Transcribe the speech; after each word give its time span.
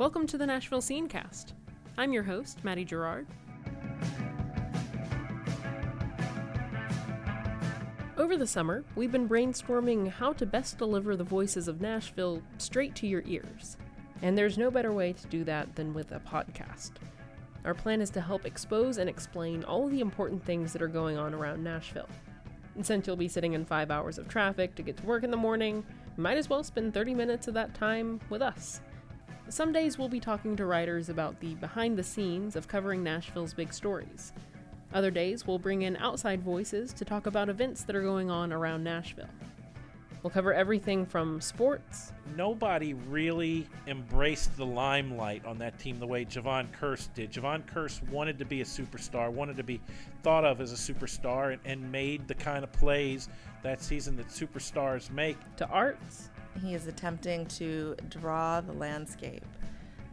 Welcome 0.00 0.26
to 0.28 0.38
the 0.38 0.46
Nashville 0.46 0.80
Scenecast. 0.80 1.52
I'm 1.98 2.14
your 2.14 2.22
host, 2.22 2.64
Maddie 2.64 2.86
Gerard. 2.86 3.26
Over 8.16 8.38
the 8.38 8.46
summer, 8.46 8.82
we've 8.96 9.12
been 9.12 9.28
brainstorming 9.28 10.08
how 10.10 10.32
to 10.32 10.46
best 10.46 10.78
deliver 10.78 11.16
the 11.16 11.24
voices 11.24 11.68
of 11.68 11.82
Nashville 11.82 12.40
straight 12.56 12.94
to 12.94 13.06
your 13.06 13.22
ears. 13.26 13.76
And 14.22 14.38
there's 14.38 14.56
no 14.56 14.70
better 14.70 14.90
way 14.90 15.12
to 15.12 15.26
do 15.26 15.44
that 15.44 15.76
than 15.76 15.92
with 15.92 16.12
a 16.12 16.20
podcast. 16.20 16.92
Our 17.66 17.74
plan 17.74 18.00
is 18.00 18.08
to 18.12 18.22
help 18.22 18.46
expose 18.46 18.96
and 18.96 19.10
explain 19.10 19.64
all 19.64 19.86
the 19.86 20.00
important 20.00 20.42
things 20.46 20.72
that 20.72 20.80
are 20.80 20.88
going 20.88 21.18
on 21.18 21.34
around 21.34 21.62
Nashville. 21.62 22.08
And 22.74 22.86
since 22.86 23.06
you'll 23.06 23.16
be 23.16 23.28
sitting 23.28 23.52
in 23.52 23.66
five 23.66 23.90
hours 23.90 24.16
of 24.16 24.28
traffic 24.28 24.74
to 24.76 24.82
get 24.82 24.96
to 24.96 25.04
work 25.04 25.24
in 25.24 25.30
the 25.30 25.36
morning, 25.36 25.84
might 26.16 26.38
as 26.38 26.48
well 26.48 26.64
spend 26.64 26.94
30 26.94 27.14
minutes 27.14 27.48
of 27.48 27.54
that 27.54 27.74
time 27.74 28.18
with 28.30 28.40
us. 28.40 28.80
Some 29.50 29.72
days 29.72 29.98
we'll 29.98 30.08
be 30.08 30.20
talking 30.20 30.54
to 30.54 30.64
writers 30.64 31.08
about 31.08 31.40
the 31.40 31.56
behind 31.56 31.98
the 31.98 32.04
scenes 32.04 32.54
of 32.54 32.68
covering 32.68 33.02
Nashville's 33.02 33.52
big 33.52 33.72
stories. 33.72 34.32
Other 34.94 35.10
days 35.10 35.44
we'll 35.44 35.58
bring 35.58 35.82
in 35.82 35.96
outside 35.96 36.40
voices 36.40 36.92
to 36.92 37.04
talk 37.04 37.26
about 37.26 37.48
events 37.48 37.82
that 37.82 37.96
are 37.96 38.02
going 38.02 38.30
on 38.30 38.52
around 38.52 38.84
Nashville. 38.84 39.28
We'll 40.22 40.30
cover 40.30 40.54
everything 40.54 41.04
from 41.04 41.40
sports. 41.40 42.12
Nobody 42.36 42.94
really 42.94 43.66
embraced 43.88 44.56
the 44.56 44.66
limelight 44.66 45.44
on 45.44 45.58
that 45.58 45.80
team 45.80 45.98
the 45.98 46.06
way 46.06 46.24
Jevon 46.24 46.68
Kearse 46.80 47.12
did. 47.12 47.32
Jevon 47.32 47.64
Kearse 47.64 48.08
wanted 48.08 48.38
to 48.38 48.44
be 48.44 48.60
a 48.60 48.64
superstar, 48.64 49.32
wanted 49.32 49.56
to 49.56 49.64
be 49.64 49.80
thought 50.22 50.44
of 50.44 50.60
as 50.60 50.72
a 50.72 50.76
superstar, 50.76 51.54
and, 51.54 51.60
and 51.64 51.90
made 51.90 52.28
the 52.28 52.34
kind 52.34 52.62
of 52.62 52.70
plays 52.70 53.28
that 53.64 53.82
season 53.82 54.14
that 54.16 54.28
superstars 54.28 55.10
make. 55.10 55.38
To 55.56 55.66
arts. 55.66 56.28
He 56.62 56.74
is 56.74 56.86
attempting 56.86 57.46
to 57.46 57.96
draw 58.08 58.60
the 58.60 58.72
landscape 58.72 59.44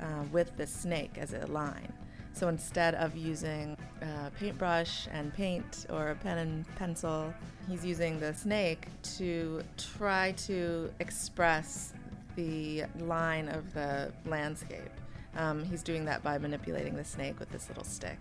uh, 0.00 0.24
with 0.32 0.56
the 0.56 0.66
snake 0.66 1.12
as 1.18 1.32
a 1.32 1.46
line. 1.46 1.92
So 2.32 2.48
instead 2.48 2.94
of 2.96 3.16
using 3.16 3.78
a 4.02 4.30
paintbrush 4.38 5.08
and 5.10 5.32
paint 5.32 5.86
or 5.88 6.10
a 6.10 6.14
pen 6.16 6.38
and 6.38 6.76
pencil, 6.76 7.32
he's 7.66 7.84
using 7.84 8.20
the 8.20 8.34
snake 8.34 8.88
to 9.16 9.62
try 9.78 10.32
to 10.32 10.92
express 11.00 11.94
the 12.34 12.84
line 12.98 13.48
of 13.48 13.72
the 13.72 14.12
landscape. 14.26 14.90
Um, 15.36 15.64
he's 15.64 15.82
doing 15.82 16.04
that 16.04 16.22
by 16.22 16.36
manipulating 16.36 16.94
the 16.94 17.04
snake 17.04 17.40
with 17.40 17.50
this 17.50 17.68
little 17.68 17.84
stick. 17.84 18.18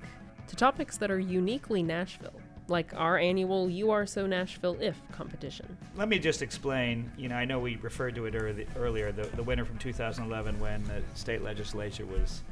To 0.47 0.55
topics 0.55 0.97
that 0.97 1.11
are 1.11 1.19
uniquely 1.19 1.83
Nashville, 1.83 2.39
like 2.67 2.93
our 2.95 3.17
annual 3.17 3.69
You 3.69 3.91
Are 3.91 4.05
So 4.05 4.25
Nashville 4.25 4.77
If 4.79 4.99
competition. 5.11 5.77
Let 5.95 6.09
me 6.09 6.19
just 6.19 6.41
explain. 6.41 7.11
You 7.17 7.29
know, 7.29 7.35
I 7.35 7.45
know 7.45 7.59
we 7.59 7.75
referred 7.77 8.15
to 8.15 8.25
it 8.25 8.35
early, 8.35 8.67
earlier, 8.75 9.11
the, 9.11 9.23
the 9.35 9.43
winner 9.43 9.65
from 9.65 9.77
2011 9.77 10.59
when 10.59 10.83
the 10.83 11.01
state 11.13 11.43
legislature 11.43 12.05
was 12.05 12.43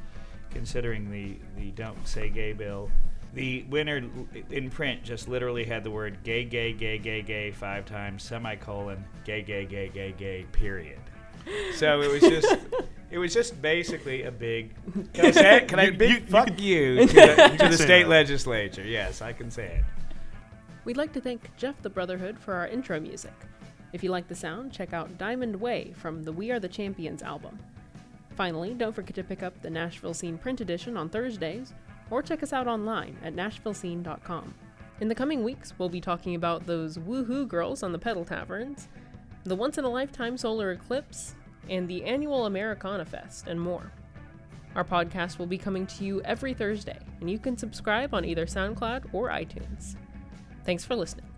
considering 0.50 1.10
the, 1.10 1.36
the 1.56 1.70
Don't 1.72 2.06
Say 2.06 2.30
Gay 2.30 2.52
bill. 2.52 2.90
The 3.34 3.64
winner 3.64 4.00
in 4.50 4.70
print 4.70 5.02
just 5.02 5.26
literally 5.26 5.64
had 5.64 5.82
the 5.82 5.90
word 5.90 6.18
gay, 6.22 6.44
gay, 6.44 6.72
gay, 6.72 6.98
gay, 6.98 7.20
gay 7.20 7.50
five 7.50 7.84
times, 7.84 8.22
semicolon, 8.22 9.04
gay, 9.24 9.42
gay, 9.42 9.64
gay, 9.64 9.88
gay, 9.88 10.14
gay, 10.16 10.46
period. 10.52 11.00
So 11.76 12.00
it 12.00 12.10
was 12.10 12.20
just. 12.20 12.56
It 13.10 13.18
was 13.18 13.32
just 13.32 13.62
basically 13.62 14.24
a 14.24 14.32
big. 14.32 14.74
Can 15.12 15.26
I 15.26 15.30
say 15.30 15.56
it? 15.58 15.68
Can 15.68 15.78
I 15.78 15.90
big 15.90 16.10
you, 16.10 16.20
fuck 16.26 16.60
you, 16.60 16.94
you 16.94 17.06
to 17.06 17.14
the, 17.14 17.56
to 17.60 17.68
the 17.68 17.76
state 17.76 18.02
that. 18.02 18.08
legislature? 18.08 18.82
Yes, 18.82 19.22
I 19.22 19.32
can 19.32 19.52
say 19.52 19.66
it. 19.66 19.84
We'd 20.84 20.96
like 20.96 21.12
to 21.12 21.20
thank 21.20 21.54
Jeff 21.56 21.80
the 21.80 21.90
Brotherhood 21.90 22.36
for 22.36 22.54
our 22.54 22.66
intro 22.66 22.98
music. 22.98 23.32
If 23.92 24.02
you 24.02 24.10
like 24.10 24.26
the 24.26 24.34
sound, 24.34 24.72
check 24.72 24.92
out 24.92 25.16
Diamond 25.16 25.54
Way 25.60 25.92
from 25.96 26.24
the 26.24 26.32
We 26.32 26.50
Are 26.50 26.58
the 26.58 26.66
Champions 26.66 27.22
album. 27.22 27.56
Finally, 28.30 28.74
don't 28.74 28.92
forget 28.92 29.14
to 29.14 29.22
pick 29.22 29.44
up 29.44 29.62
the 29.62 29.70
Nashville 29.70 30.14
Scene 30.14 30.36
print 30.36 30.60
edition 30.60 30.96
on 30.96 31.08
Thursdays, 31.08 31.72
or 32.10 32.20
check 32.20 32.42
us 32.42 32.52
out 32.52 32.66
online 32.66 33.16
at 33.22 33.36
nashvillescene.com. 33.36 34.54
In 35.00 35.08
the 35.08 35.14
coming 35.14 35.44
weeks, 35.44 35.72
we'll 35.78 35.88
be 35.88 36.00
talking 36.00 36.34
about 36.34 36.66
those 36.66 36.98
woohoo 36.98 37.46
girls 37.46 37.84
on 37.84 37.92
the 37.92 37.98
pedal 37.98 38.24
taverns, 38.24 38.88
the 39.44 39.54
once 39.54 39.78
in 39.78 39.84
a 39.84 39.88
lifetime 39.88 40.36
solar 40.36 40.72
eclipse, 40.72 41.34
and 41.68 41.88
the 41.88 42.04
annual 42.04 42.46
Americana 42.46 43.04
Fest, 43.04 43.46
and 43.46 43.60
more. 43.60 43.92
Our 44.74 44.84
podcast 44.84 45.38
will 45.38 45.46
be 45.46 45.58
coming 45.58 45.86
to 45.86 46.04
you 46.04 46.20
every 46.22 46.54
Thursday, 46.54 46.98
and 47.20 47.30
you 47.30 47.38
can 47.38 47.56
subscribe 47.56 48.14
on 48.14 48.24
either 48.24 48.46
SoundCloud 48.46 49.12
or 49.12 49.28
iTunes. 49.28 49.96
Thanks 50.64 50.84
for 50.84 50.96
listening. 50.96 51.33